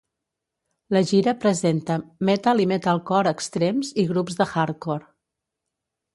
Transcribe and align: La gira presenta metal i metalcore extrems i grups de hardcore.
La 0.95 1.01
gira 1.11 1.33
presenta 1.43 1.97
metal 2.31 2.63
i 2.65 2.65
metalcore 2.73 3.35
extrems 3.39 3.93
i 4.05 4.07
grups 4.15 4.41
de 4.41 4.49
hardcore. 4.55 5.09